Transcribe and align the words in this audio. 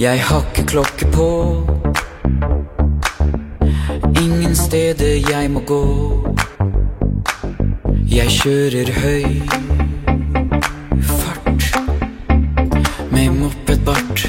Jeg 0.00 0.20
har 0.24 0.44
klokke 0.66 1.06
på. 1.12 1.26
Ingen 4.22 4.56
steder 4.56 5.30
jeg 5.30 5.50
må 5.50 5.60
gå. 5.60 5.82
Jeg 8.08 8.32
kjører 8.32 8.92
høy 8.96 9.26
fart 11.04 11.68
med 13.12 13.28
mopedbart. 13.42 14.24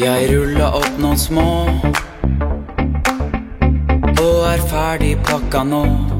Jeg 0.00 0.32
ruller 0.32 0.80
opp 0.80 0.92
noen 0.96 1.20
små 1.20 1.48
og 4.16 4.44
er 4.48 4.68
ferdig 4.72 5.18
pakka 5.28 5.68
nå. 5.74 6.15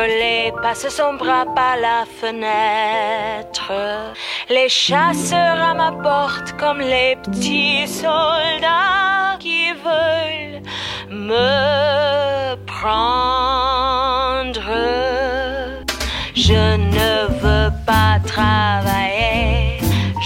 soleil 0.00 0.52
passe 0.62 0.88
son 0.88 1.12
bras 1.14 1.46
par 1.54 1.76
la 1.86 2.00
fenêtre. 2.20 3.72
Les 4.48 4.68
chasseurs 4.68 5.60
à 5.70 5.74
ma 5.74 5.92
porte 6.06 6.48
comme 6.60 6.80
les 6.80 7.16
petits 7.24 7.86
soldats 7.86 9.36
qui 9.44 9.62
veulent 9.86 10.62
me 11.10 12.54
prendre. 12.78 14.70
Je 16.48 16.64
ne 16.96 17.12
veux 17.42 17.70
pas 17.90 18.12
travailler, 18.34 19.80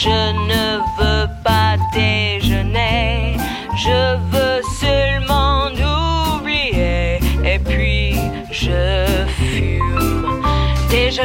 je 0.04 0.20
ne 0.50 0.64
veux 0.98 1.26
pas 1.48 1.72
déjeuner, 1.92 3.36
je 3.84 4.00
veux 4.30 4.33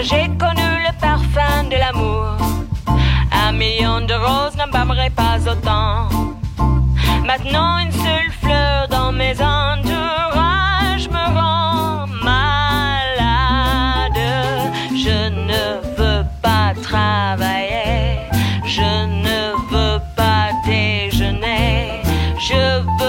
j'ai 0.03 0.27
connu 0.37 0.69
le 0.85 0.91
parfum 0.99 1.63
de 1.69 1.75
l'amour. 1.75 2.37
Un 3.31 3.51
million 3.51 4.01
de 4.01 4.13
roses 4.13 4.55
n'embâmerait 4.55 5.09
pas 5.09 5.37
autant. 5.49 6.07
Maintenant, 7.25 7.79
une 7.79 7.91
seule 7.91 8.31
fleur 8.41 8.87
dans 8.89 9.11
mes 9.11 9.33
entourages 9.41 11.09
me 11.09 11.25
rend 11.37 12.07
malade. 12.23 14.21
Je 14.95 15.29
ne 15.29 15.81
veux 15.97 16.23
pas 16.41 16.73
travailler. 16.81 18.19
Je 18.65 19.05
ne 19.25 19.39
veux 19.69 19.99
pas 20.15 20.51
déjeuner. 20.65 22.01
Je 22.39 22.79
veux 22.99 23.08